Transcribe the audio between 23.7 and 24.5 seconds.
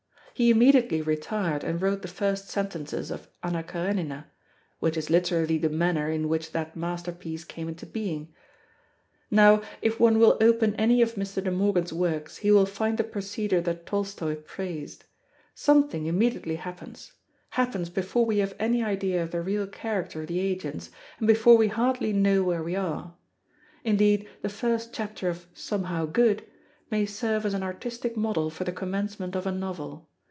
Indeed, the